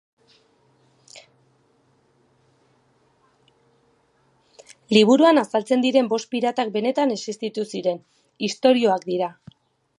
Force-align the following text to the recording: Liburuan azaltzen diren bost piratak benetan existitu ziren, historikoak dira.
Liburuan 4.97 5.43
azaltzen 5.45 5.87
diren 5.87 6.09
bost 6.17 6.31
piratak 6.35 6.75
benetan 6.79 7.17
existitu 7.17 7.69
ziren, 7.75 8.05
historikoak 8.49 9.11
dira. 9.15 9.33